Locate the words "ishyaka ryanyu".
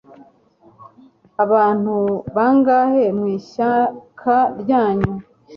3.37-5.13